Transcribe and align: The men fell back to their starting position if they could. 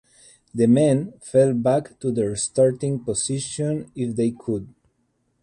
The 0.55 0.65
men 0.65 1.13
fell 1.21 1.53
back 1.53 1.99
to 1.99 2.11
their 2.11 2.35
starting 2.35 3.03
position 3.03 3.91
if 3.95 4.15
they 4.15 4.31
could. 4.31 4.67